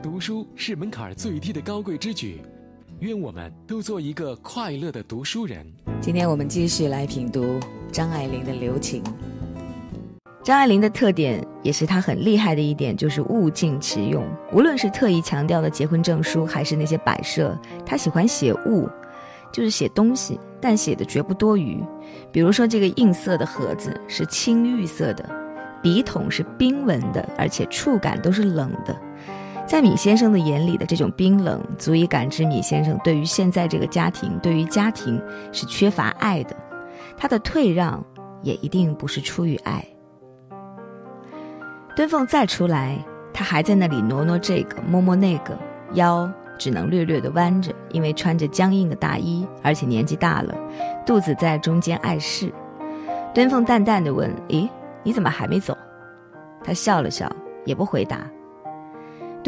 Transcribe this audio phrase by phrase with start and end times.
[0.00, 2.40] 读书是门槛最低的高贵之举，
[3.00, 5.66] 愿我们都做一个快乐的读书人。
[6.00, 7.58] 今天我们继续来品读
[7.90, 9.02] 张爱玲的留情。
[10.44, 14.24] 张爱玲的特点，也是她很厉害的一点，就是物尽其用。
[14.52, 18.88] 无论是特意强调的结婚证书，还是那些摆设，她喜欢写物，
[19.52, 21.82] 就是写东西，但写的绝不多余。
[22.30, 25.28] 比如说，这个硬色的盒子是青玉色的，
[25.82, 28.96] 笔筒是冰纹的，而且触感都是冷的。
[29.68, 35.22] 在米先生的眼里的这种冰冷，足以感知米先生对于现在这个家庭，对于家庭
[35.52, 36.56] 是缺乏爱的。
[37.18, 38.02] 他的退让
[38.42, 39.84] 也一定不是出于爱。
[41.94, 42.98] 敦凤再出来，
[43.30, 45.54] 他还在那里挪挪这个，摸摸那个，
[45.92, 50.54] 腰只能略略的弯着，因为穿着僵硬的大衣，而且年纪大了，
[51.04, 52.50] 肚子在中间碍事。
[53.34, 54.66] 敦凤淡淡的问：“咦，
[55.02, 55.76] 你怎么还没走？”
[56.64, 57.30] 他笑了笑，
[57.66, 58.18] 也不回答。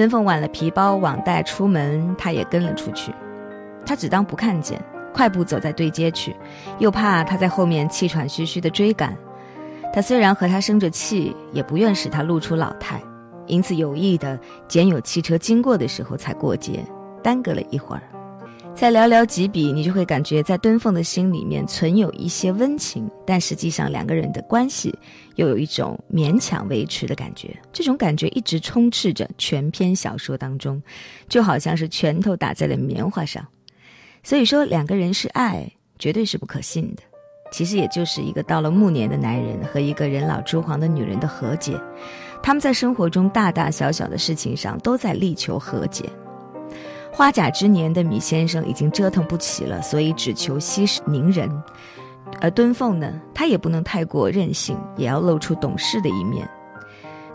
[0.00, 3.12] 敦凤挽了皮包网袋出门，他也跟了出去。
[3.84, 6.34] 他只当不看见，快步走在对街去，
[6.78, 9.14] 又怕他在后面气喘吁吁的追赶。
[9.92, 12.98] 他虽然和他生着气，也不愿使他露出老态，
[13.44, 16.82] 因此有意的拣有汽车经过的时候才过街，
[17.22, 18.00] 耽搁了一会儿。
[18.74, 24.94] 再寥寥几笔，你就会感觉在敦凤的心里面存有一些温情，但实际上两个人的关系
[25.36, 27.54] 又有一种勉强维持的感觉。
[27.72, 30.82] 这种感觉一直充斥着全篇小说当中，
[31.28, 33.46] 就好像是拳头打在了棉花上。
[34.22, 37.02] 所以说，两个人是爱，绝对是不可信的。
[37.52, 41.78] 其实也就是一个到了暮年的男人和一个人老珠黄的女人的和解。
[42.42, 46.08] 他们在生活中大大小小的事情上都在力求和解。
[47.12, 51.50] 花甲之年的米先生已经折腾不起了，所以只求息事宁人。
[52.40, 56.48] 而敦凤呢，他也不能太过任性，也要露出懂事的一面。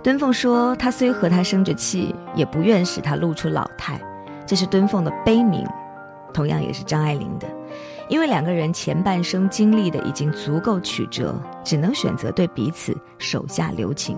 [0.02, 4.00] 敦凤说，他虽和他生着气，也不愿使他露出老态，
[4.46, 5.66] 这是敦凤的悲悯，
[6.34, 7.48] 同样也是张爱玲的。
[8.08, 14.18] 因为两个人前半生经历的已经足够曲折，只能选择对彼此手下留情。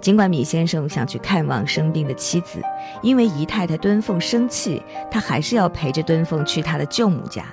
[0.00, 2.58] 尽管米先生想去看望生病的妻子，
[3.02, 7.44] 因为姨太太敦凤生气，他还是要陪着敦凤去他的舅母家。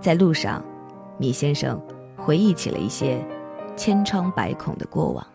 [0.00, 0.64] 在路上，
[1.18, 1.78] 米先生
[2.16, 3.22] 回忆起了一些
[3.76, 5.26] 千疮百孔的过往。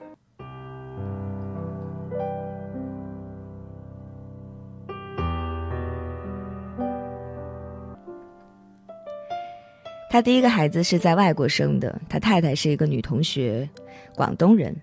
[10.10, 13.70] 他第一个孩子是在外国生的，他太太是一个女同学，
[14.16, 14.76] 广东人。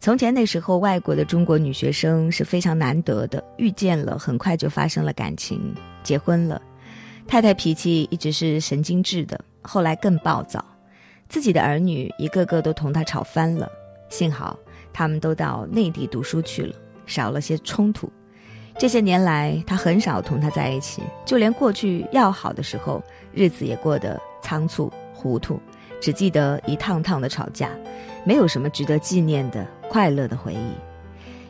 [0.00, 6.62] 从前那时候，外国的中国女学生是非常难得的，遇见了很快就发生了感情，结婚了。
[7.26, 10.64] 太太脾气一直是神经质的，后来更暴躁，
[11.28, 13.68] 自己的儿女一个个都同他吵翻了。
[14.08, 14.56] 幸好
[14.92, 18.10] 他们都到内地读书去了，少了些冲突。
[18.78, 25.60] 这些年来，他很少同他在一起，就连过去要好的时候，日子也过得仓促糊涂。
[26.00, 27.70] 只记得一趟趟的吵架，
[28.24, 30.72] 没有什么值得纪念的快乐的回忆。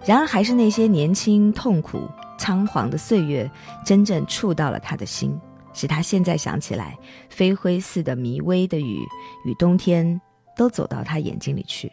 [0.06, 3.50] 然而，还是那些年轻、痛苦、仓皇的岁月，
[3.84, 5.38] 真正触到了他的心，
[5.74, 6.96] 使他现在想起来，
[7.28, 9.00] 飞灰似的迷微的雨
[9.44, 10.18] 与冬天，
[10.56, 11.92] 都走到他眼睛里去，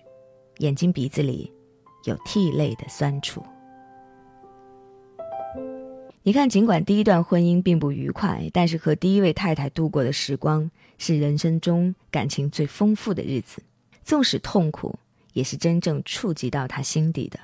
[0.59, 1.51] 眼睛鼻子里
[2.05, 3.43] 有涕泪的酸楚。
[6.27, 13.61] 你看，尽管第一段婚姻并不愉快，但是和第一位太太度过的时光是人生中感情最丰富的日子。
[14.01, 14.97] 纵使痛苦，
[15.33, 17.39] 也是真正触及到他心底的。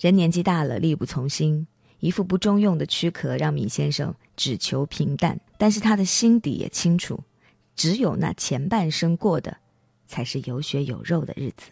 [0.00, 1.66] 人年纪大了，力不从心，
[2.00, 5.38] 一副不中用的躯壳让米先生只求平淡。
[5.58, 7.20] 但是他的心底也清楚，
[7.76, 9.54] 只有那前半生过的，
[10.06, 11.66] 才是有血有肉的日子。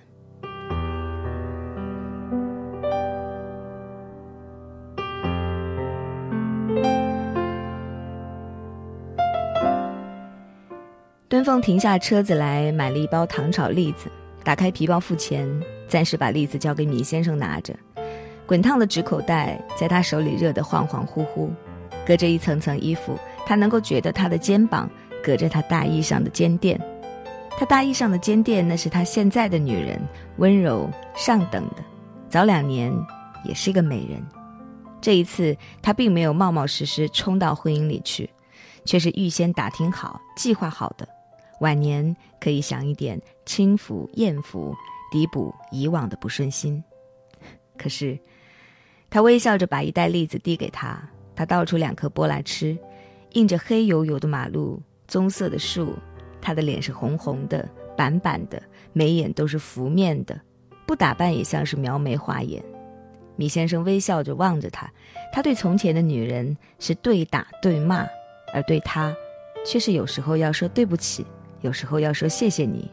[11.42, 14.10] 凤停下车子来，买了一包糖炒栗子，
[14.44, 15.48] 打开皮包付钱，
[15.88, 17.74] 暂时把栗子交给米先生拿着。
[18.46, 21.48] 滚烫的纸口袋在他手里热得恍恍惚惚，
[22.06, 23.16] 隔着一层层衣服，
[23.46, 24.90] 他能够觉得他的肩膀
[25.22, 26.78] 隔着他大衣上的肩垫。
[27.50, 30.00] 他大衣上的肩垫，那是他现在的女人，
[30.38, 31.84] 温柔上等的，
[32.28, 32.92] 早两年
[33.44, 34.22] 也是个美人。
[35.00, 38.28] 这一次，他并没有冒冒失失冲到婚姻里去，
[38.84, 41.06] 却是预先打听好、计划好的。
[41.62, 44.74] 晚年可以享一点轻福艳福，
[45.12, 46.82] 抵补以往的不顺心。
[47.78, 48.18] 可是，
[49.08, 51.00] 他微笑着把一袋栗子递给他，
[51.36, 52.76] 他倒出两颗剥来吃。
[53.34, 55.94] 映着黑油油的马路，棕色的树，
[56.40, 57.66] 他的脸是红红的、
[57.96, 58.60] 板板的，
[58.92, 60.38] 眉眼都是拂面的，
[60.84, 62.62] 不打扮也像是描眉画眼。
[63.36, 64.92] 米先生微笑着望着他，
[65.32, 68.04] 他对从前的女人是对打对骂，
[68.52, 69.14] 而对他，
[69.64, 71.24] 却是有时候要说对不起，
[71.62, 72.90] 有时候要说谢谢你，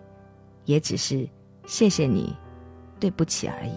[0.66, 1.28] 也只是
[1.66, 2.36] 谢谢你，
[3.00, 3.72] 对不起而已。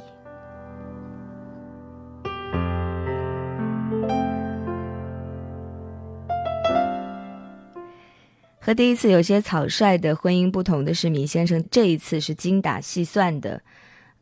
[8.61, 13.61] 和第一次有些草率的婚姻不同的是，米先生这一次是精打细算的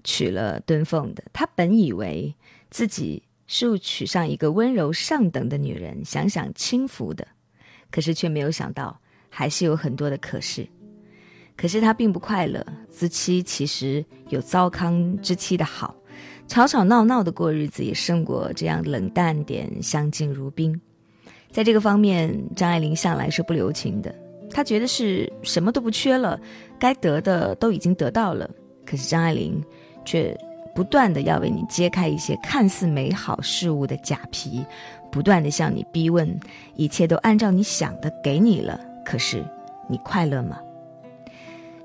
[0.04, 1.24] 娶了敦凤的。
[1.32, 2.34] 他本以为
[2.70, 7.26] 自己是娶上一个温柔上等的女人，享享清福的，
[7.90, 8.99] 可是却没有想到
[9.30, 10.68] 还是有很多的可是。
[11.56, 15.94] 可是他并不快乐，自妻其实有糟糠之妻的好，
[16.48, 20.78] 吵吵闹闹的过日子也胜过这样冷淡点相敬如宾。
[21.50, 24.14] 在这个方面，张爱玲向来是不留情的。
[24.50, 26.40] 她觉得是什么都不缺了，
[26.78, 28.48] 该得的都已经得到了。
[28.86, 29.62] 可是张爱玲
[30.04, 30.36] 却
[30.74, 34.64] 不断的要为你揭开一些看似美好事物的假皮，
[35.12, 36.40] 不断的向你逼问：
[36.74, 39.44] 一切都按照你想的给你了，可是
[39.88, 40.60] 你快乐吗？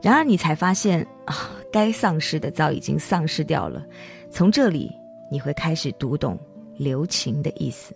[0.01, 3.83] 然而你才发现啊，该丧失的早已经丧失掉了。
[4.29, 4.95] 从这里
[5.31, 6.38] 你会开始读懂
[6.75, 7.95] 留情的意思。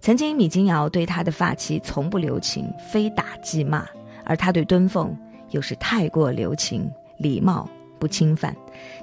[0.00, 3.84] 曾经，米金瑶对他的发妻从不留情，非打即骂；
[4.24, 5.16] 而他对敦凤
[5.50, 7.68] 又是太过留情，礼貌
[7.98, 8.54] 不侵犯，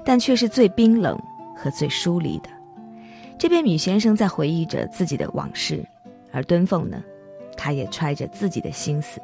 [0.04, 1.16] 但却是最冰冷
[1.56, 2.48] 和最疏离的。
[3.38, 5.84] 这边米先生在回忆着自己的往事，
[6.32, 7.02] 而敦凤呢，
[7.58, 9.20] 他也揣着自己的心思。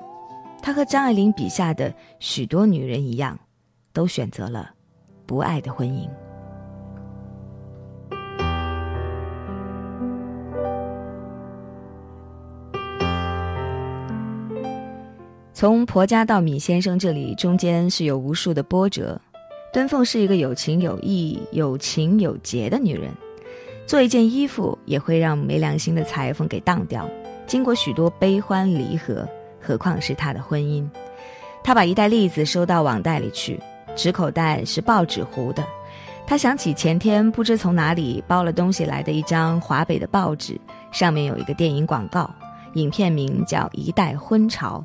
[0.60, 3.38] 他和张爱玲笔下的许多女人一样，
[3.92, 4.72] 都选择了
[5.24, 6.08] 不爱的婚姻。
[15.52, 19.18] 从婆家到米先生这里，中间是有无数的波折。
[19.72, 23.10] 敦凤是一个有情有义、有情有节的女人，
[23.86, 27.08] 做一件衣服也会让没良心的裁缝给当掉。
[27.46, 29.28] 经过许多悲欢离合，
[29.60, 30.88] 何况是他的婚姻。
[31.62, 33.60] 他把一袋栗子收到网袋里去，
[33.96, 35.64] 纸口袋是报纸糊的。
[36.26, 40.58] 他想起前天不知从哪里包了东西来的一张华北的报纸，
[40.90, 42.30] 上面有一个电影广告，
[42.74, 44.82] 影片名叫《一代婚潮》。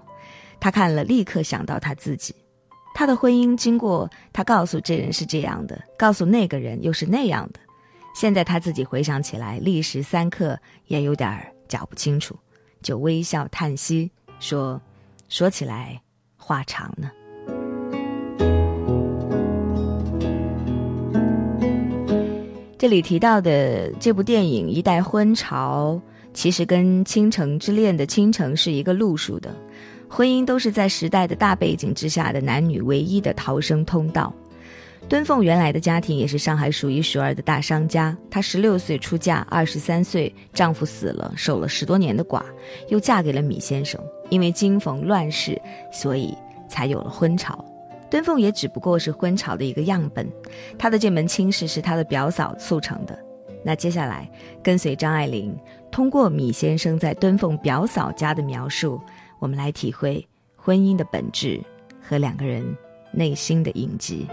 [0.60, 2.36] 他看了，立刻想到他自己，
[2.94, 7.60] 他的婚姻经过，他告诉这人是这样的，告诉那个人又是那样的。
[8.14, 12.36] 现在他自己回想起来，历时三刻也有点儿讲不清楚，
[12.82, 14.82] 就微笑叹息说
[15.30, 16.02] ：“说起来
[16.38, 17.12] 话长呢。”
[22.80, 26.02] 这里提到的这部电影《一代婚潮》，
[26.34, 29.54] 其实跟《倾城之恋》的倾城是一个路数的。
[30.10, 34.34] 婚姻都是在时代的大背景之下的男女唯一的逃生通道。
[35.08, 38.16] 敦凤原来的家庭也是上海数一数二的大商家。
[38.30, 42.44] 她十六岁出嫁，二十三岁丈夫死了，守了十多年的寡，
[42.90, 44.00] 又嫁给了米先生。
[44.30, 45.60] 因为经逢乱世，
[45.92, 46.36] 所以
[46.68, 47.66] 才有了婚潮。
[48.12, 50.28] 敦凤也只不过是婚潮的一个样本。
[50.78, 53.18] 她的这门亲事是她的表嫂促成的。
[53.64, 54.30] 那接下来
[54.62, 55.56] 跟随张爱玲，
[55.92, 59.02] 通过米先生在敦凤表嫂家的描述。
[59.40, 61.60] 我们来体会婚姻的本质
[62.02, 62.64] 和两个人
[63.12, 64.28] 内心的印记。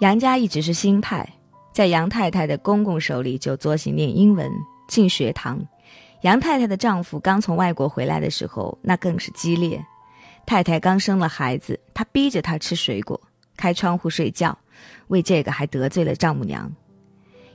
[0.00, 1.26] 杨家一直是新派，
[1.72, 4.50] 在杨太太的公公手里就作兴念英文，
[4.88, 5.64] 进学堂。
[6.22, 9.82] 杨太太的丈夫刚从外国回来的时候，那更是激烈。
[10.46, 13.20] 太太刚生了孩子，他逼着她吃水果，
[13.56, 14.56] 开窗户睡觉。
[15.08, 16.70] 为这个还得罪了丈母娘，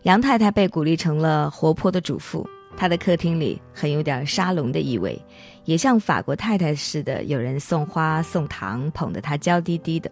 [0.03, 2.47] 杨太太被鼓励成了活泼的主妇。
[2.77, 5.21] 她的客厅里很有点沙龙的意味，
[5.65, 10.09] 也像法国太太似的，有人送花送糖，捧得她娇滴滴的。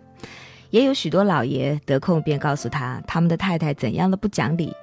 [0.70, 4.74] 也有许多老爷得空便告诉他他们的太太怎样的不讲理。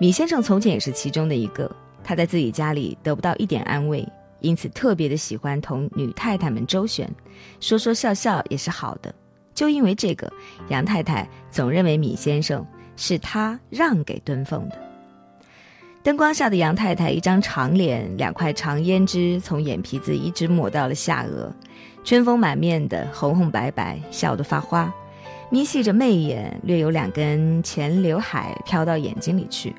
[0.00, 1.70] 米先生从前也是其中的一个，
[2.04, 4.06] 他在自己家里得不到一点安慰，
[4.40, 7.10] 因此特别的喜欢同女太太们周旋，
[7.60, 9.14] 说说笑笑也是好的。
[9.54, 10.30] 就因为这个，
[10.68, 14.76] 杨太太总认为米先生是他让给敦凤的。
[16.02, 21.50] 灯光下的杨太太，一张长脸，两块长胭脂从眼皮子一直抹到了下颚，
[22.06, 24.94] 春风满面的红红白白，笑得发花，
[25.50, 29.74] 眯细着媚眼，略有两根前刘海飘到眼睛里去。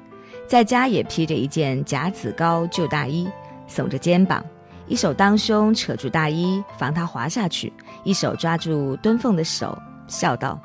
[0.45, 3.29] 在家也披着一件假紫高旧大衣，
[3.69, 4.43] 耸着肩膀。
[4.87, 7.71] 一手当胸扯住大衣，防他滑下去；
[8.03, 9.77] 一手抓住敦凤的手，
[10.09, 10.59] 笑道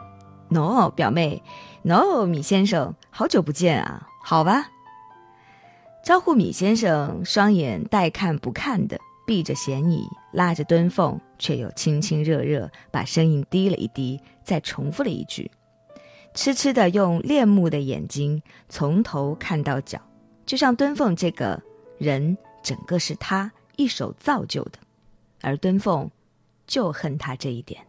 [0.48, 1.40] ：“No，表妹
[1.82, 4.66] ，No，米先生，好久不见啊，好吧。”
[6.04, 15.50] 招呼米先生，双眼带看不看的，避着嫌疑，拉着敦凤，却又亲亲热热，把声音低了一低，再重复了一句，
[16.34, 20.00] 痴痴的用恋慕的眼睛从头看到脚，
[20.44, 21.60] 就像敦凤这个
[21.98, 24.78] 人整个是他一手造就的，
[25.40, 26.10] 而敦凤
[26.66, 27.80] 就恨他这一点。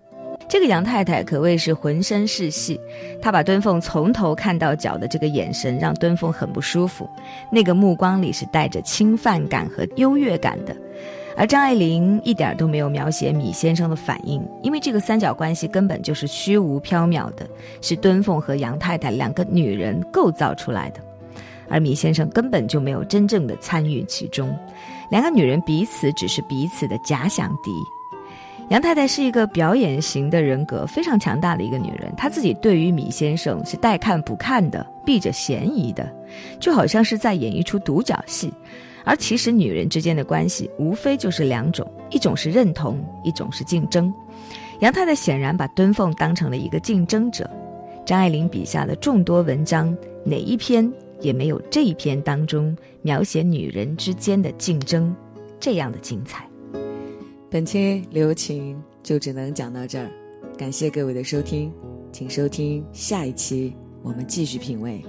[0.49, 2.79] 这个杨太太可谓是浑身是戏，
[3.21, 7.09] 她把敦凤从头看到脚的这个眼神，让敦凤很不舒服。
[7.51, 10.75] 那个目光里是带着侵犯感和优越感的。
[11.35, 17.47] 而张爱玲一点都没有描写米先生的反应，因为这个三角关系根本就是虚无缥缈的，
[17.81, 20.99] 是敦凤和杨太太两个女人构造出来的，
[21.69, 24.55] 而米先生根本就没有真正的参与其中。
[25.09, 27.71] 两个女人彼此只是彼此的假想敌。
[28.69, 32.11] 杨太太是一个表演型的人格，非常强大的一个女人。
[32.15, 36.09] 她自己对于米先生是带看不看的，避着嫌疑的，
[36.59, 38.51] 就好像是在演一出独角戏。
[39.05, 44.13] 而其实女人之间的关系无非就是两种，一种是认同，一种是竞争。
[44.79, 47.49] 杨太太显然把敦凤当成了一个竞争者。
[48.05, 49.95] 张爱玲笔下的众多文章，
[50.25, 50.91] 哪一篇
[51.21, 55.15] 也没有这一篇当中描写女人之间的竞争
[55.59, 56.45] 这样的精彩。
[57.49, 60.11] 本期留情就只能讲到这儿，
[60.57, 61.71] 感谢各位的收听，
[62.11, 65.01] 请收听下一期，我们继续品味。